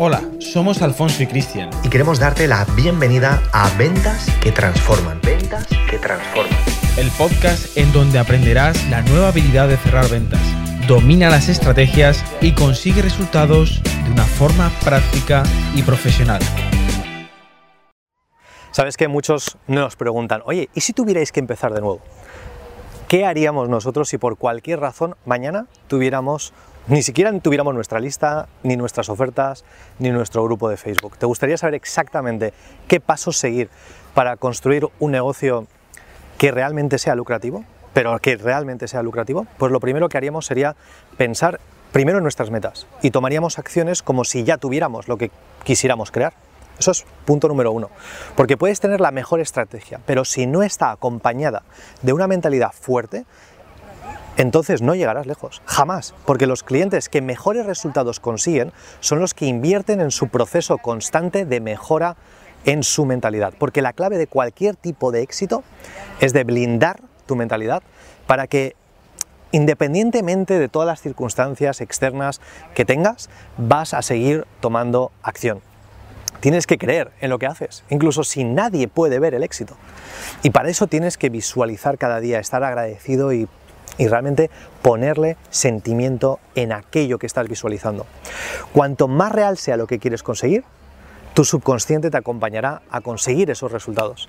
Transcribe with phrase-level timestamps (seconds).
[0.00, 1.70] Hola, somos Alfonso y Cristian.
[1.82, 5.20] Y queremos darte la bienvenida a Ventas que Transforman.
[5.24, 6.56] Ventas que Transforman.
[6.96, 10.40] El podcast en donde aprenderás la nueva habilidad de cerrar ventas.
[10.86, 15.42] Domina las estrategias y consigue resultados de una forma práctica
[15.74, 16.42] y profesional.
[18.70, 22.02] Sabes que muchos nos preguntan, oye, ¿y si tuvierais que empezar de nuevo?
[23.08, 26.52] ¿Qué haríamos nosotros si por cualquier razón mañana tuviéramos,
[26.88, 29.64] ni siquiera tuviéramos nuestra lista, ni nuestras ofertas,
[29.98, 31.16] ni nuestro grupo de Facebook?
[31.16, 32.52] ¿Te gustaría saber exactamente
[32.86, 33.70] qué pasos seguir
[34.12, 35.66] para construir un negocio
[36.36, 37.64] que realmente sea lucrativo?
[37.94, 40.76] Pero que realmente sea lucrativo, pues lo primero que haríamos sería
[41.16, 41.60] pensar
[41.92, 45.30] primero en nuestras metas y tomaríamos acciones como si ya tuviéramos lo que
[45.64, 46.34] quisiéramos crear.
[46.78, 47.90] Eso es punto número uno.
[48.36, 51.62] Porque puedes tener la mejor estrategia, pero si no está acompañada
[52.02, 53.24] de una mentalidad fuerte,
[54.36, 59.46] entonces no llegarás lejos, jamás, porque los clientes que mejores resultados consiguen son los que
[59.46, 62.16] invierten en su proceso constante de mejora
[62.64, 65.64] en su mentalidad, porque la clave de cualquier tipo de éxito
[66.20, 67.82] es de blindar tu mentalidad
[68.28, 68.76] para que
[69.50, 72.40] independientemente de todas las circunstancias externas
[72.74, 75.62] que tengas, vas a seguir tomando acción.
[76.40, 79.76] Tienes que creer en lo que haces, incluso si nadie puede ver el éxito.
[80.42, 83.48] Y para eso tienes que visualizar cada día, estar agradecido y,
[83.98, 84.48] realmente
[84.80, 88.06] ponerle sentimiento en aquello que estás visualizando.
[88.72, 90.62] Cuanto más real sea lo que quieres conseguir,
[91.34, 94.28] tu subconsciente te acompañará a conseguir esos resultados.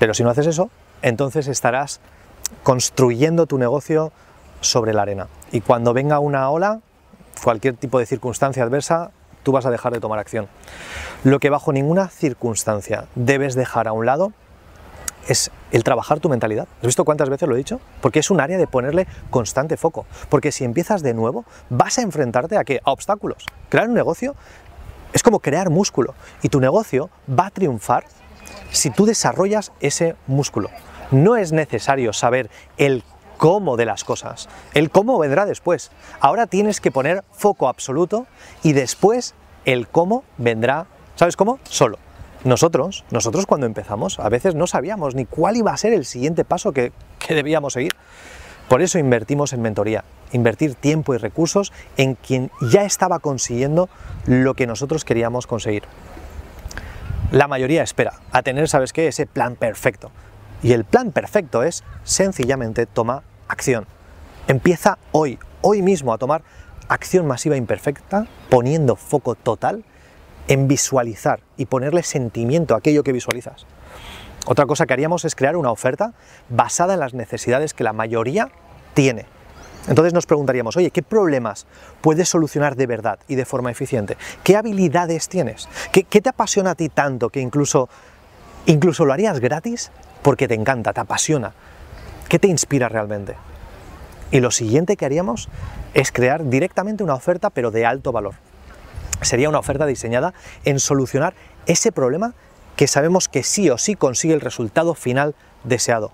[0.00, 0.70] Pero si no haces eso,
[1.02, 2.00] entonces estarás
[2.64, 4.12] construyendo tu negocio
[4.60, 5.28] sobre la arena.
[5.52, 6.80] Y cuando venga una ola,
[7.44, 10.48] cualquier tipo de circunstancia adversa, tú vas a dejar de tomar acción.
[11.24, 14.32] Lo que bajo ninguna circunstancia debes dejar a un lado
[15.28, 16.66] es el trabajar tu mentalidad.
[16.80, 17.80] ¿Has visto cuántas veces lo he dicho?
[18.00, 20.06] Porque es un área de ponerle constante foco.
[20.28, 22.80] Porque si empiezas de nuevo, vas a enfrentarte a qué?
[22.84, 23.46] A obstáculos.
[23.68, 24.34] Crear un negocio
[25.12, 26.14] es como crear músculo.
[26.42, 28.04] Y tu negocio va a triunfar
[28.70, 30.70] si tú desarrollas ese músculo.
[31.10, 33.04] No es necesario saber el
[33.42, 34.48] cómo de las cosas.
[34.72, 35.90] El cómo vendrá después.
[36.20, 38.28] Ahora tienes que poner foco absoluto
[38.62, 40.86] y después el cómo vendrá,
[41.16, 41.58] ¿sabes cómo?
[41.64, 41.98] Solo.
[42.44, 46.44] Nosotros, nosotros cuando empezamos, a veces no sabíamos ni cuál iba a ser el siguiente
[46.44, 47.96] paso que, que debíamos seguir.
[48.68, 53.88] Por eso invertimos en mentoría, invertir tiempo y recursos en quien ya estaba consiguiendo
[54.24, 55.82] lo que nosotros queríamos conseguir.
[57.32, 59.08] La mayoría espera a tener, ¿sabes qué?
[59.08, 60.12] Ese plan perfecto.
[60.62, 63.86] Y el plan perfecto es sencillamente toma acción.
[64.48, 66.42] Empieza hoy, hoy mismo a tomar
[66.88, 69.84] acción masiva imperfecta, poniendo foco total
[70.48, 73.66] en visualizar y ponerle sentimiento a aquello que visualizas.
[74.46, 76.14] Otra cosa que haríamos es crear una oferta
[76.48, 78.50] basada en las necesidades que la mayoría
[78.94, 79.26] tiene.
[79.86, 81.66] Entonces nos preguntaríamos, oye, ¿qué problemas
[82.00, 84.16] puedes solucionar de verdad y de forma eficiente?
[84.42, 85.68] ¿Qué habilidades tienes?
[85.92, 87.88] ¿Qué, te apasiona a ti tanto que incluso,
[88.66, 89.90] incluso lo harías gratis
[90.22, 91.52] porque te encanta, te apasiona?
[92.32, 93.36] ¿Qué te inspira realmente?
[94.30, 95.50] Y lo siguiente que haríamos
[95.92, 98.36] es crear directamente una oferta, pero de alto valor.
[99.20, 100.32] Sería una oferta diseñada
[100.64, 101.34] en solucionar
[101.66, 102.32] ese problema
[102.74, 105.34] que sabemos que sí o sí consigue el resultado final
[105.64, 106.10] deseado.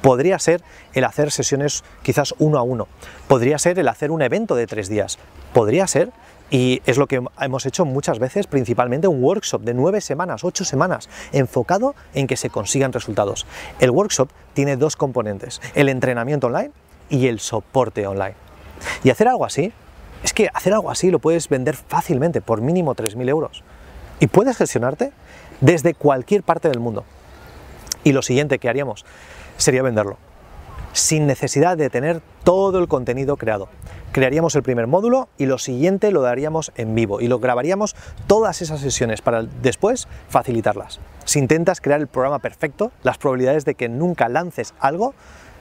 [0.00, 0.64] Podría ser
[0.94, 2.88] el hacer sesiones quizás uno a uno.
[3.28, 5.20] Podría ser el hacer un evento de tres días.
[5.52, 6.10] Podría ser
[6.52, 10.66] y es lo que hemos hecho muchas veces, principalmente un workshop de nueve semanas, ocho
[10.66, 13.46] semanas, enfocado en que se consigan resultados.
[13.80, 16.70] El workshop tiene dos componentes, el entrenamiento online
[17.08, 18.34] y el soporte online.
[19.02, 19.72] Y hacer algo así,
[20.22, 23.64] es que hacer algo así lo puedes vender fácilmente, por mínimo 3.000 euros.
[24.20, 25.10] Y puedes gestionarte
[25.62, 27.04] desde cualquier parte del mundo.
[28.04, 29.06] Y lo siguiente que haríamos
[29.56, 30.18] sería venderlo
[30.92, 33.68] sin necesidad de tener todo el contenido creado.
[34.12, 37.96] Crearíamos el primer módulo y lo siguiente lo daríamos en vivo y lo grabaríamos
[38.26, 41.00] todas esas sesiones para después facilitarlas.
[41.24, 45.14] Si intentas crear el programa perfecto, las probabilidades de que nunca lances algo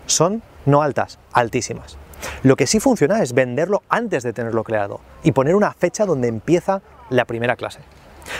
[0.06, 1.98] son no altas, altísimas.
[2.44, 6.28] Lo que sí funciona es venderlo antes de tenerlo creado y poner una fecha donde
[6.28, 7.80] empieza la primera clase.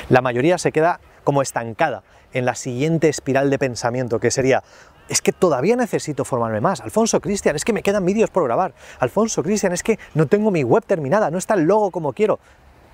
[0.10, 2.04] La mayoría se queda como estancada
[2.34, 4.64] en la siguiente espiral de pensamiento, que sería,
[5.10, 6.82] es que todavía necesito formarme más.
[6.82, 8.74] Alfonso Cristian, es que me quedan vídeos por grabar.
[9.00, 12.40] Alfonso Cristian, es que no tengo mi web terminada, no está el logo como quiero.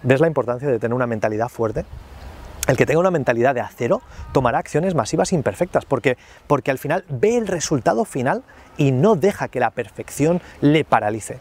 [0.04, 1.86] ¿Ves la importancia de tener una mentalidad fuerte?
[2.68, 4.02] El que tenga una mentalidad de acero
[4.34, 6.18] tomará acciones masivas imperfectas porque,
[6.48, 8.44] porque al final ve el resultado final
[8.78, 11.40] y no deja que la perfección le paralice.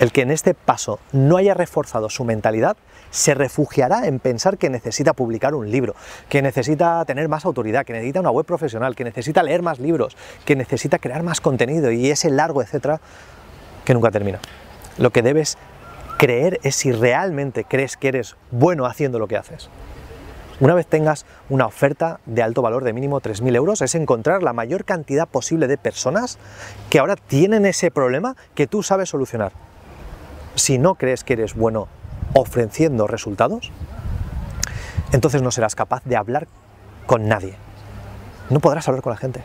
[0.00, 2.76] El que en este paso no haya reforzado su mentalidad
[3.10, 5.94] se refugiará en pensar que necesita publicar un libro,
[6.28, 10.16] que necesita tener más autoridad, que necesita una web profesional, que necesita leer más libros,
[10.44, 13.00] que necesita crear más contenido y ese largo etcétera
[13.84, 14.38] que nunca termina.
[14.98, 15.58] Lo que debes
[16.18, 19.70] Creer es si realmente crees que eres bueno haciendo lo que haces.
[20.58, 24.52] Una vez tengas una oferta de alto valor de mínimo 3.000 euros, es encontrar la
[24.52, 26.38] mayor cantidad posible de personas
[26.90, 29.52] que ahora tienen ese problema que tú sabes solucionar.
[30.58, 31.86] Si no crees que eres bueno
[32.34, 33.70] ofreciendo resultados,
[35.12, 36.48] entonces no serás capaz de hablar
[37.06, 37.54] con nadie.
[38.50, 39.42] No podrás hablar con la gente.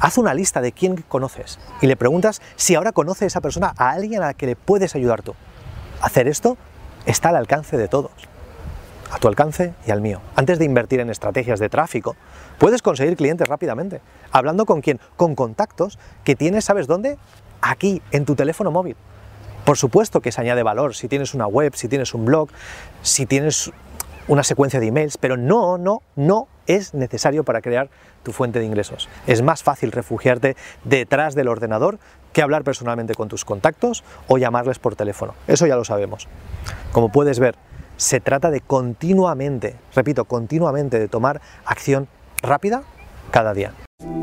[0.00, 3.90] Haz una lista de quién conoces y le preguntas si ahora conoce esa persona a
[3.90, 5.34] alguien a la que le puedes ayudar tú.
[6.02, 6.58] Hacer esto
[7.06, 8.12] está al alcance de todos
[9.10, 10.20] a tu alcance y al mío.
[10.34, 12.16] Antes de invertir en estrategias de tráfico,
[12.58, 14.00] puedes conseguir clientes rápidamente.
[14.32, 14.98] ¿Hablando con quién?
[15.16, 17.16] Con contactos que tienes, ¿sabes dónde?
[17.60, 18.96] Aquí, en tu teléfono móvil.
[19.64, 22.48] Por supuesto que se añade valor si tienes una web, si tienes un blog,
[23.02, 23.72] si tienes
[24.28, 27.88] una secuencia de emails, pero no, no, no es necesario para crear
[28.22, 29.08] tu fuente de ingresos.
[29.26, 31.98] Es más fácil refugiarte detrás del ordenador
[32.32, 35.34] que hablar personalmente con tus contactos o llamarles por teléfono.
[35.46, 36.26] Eso ya lo sabemos.
[36.92, 37.54] Como puedes ver,
[37.96, 42.08] se trata de continuamente, repito, continuamente de tomar acción
[42.42, 42.82] rápida
[43.30, 43.72] cada día.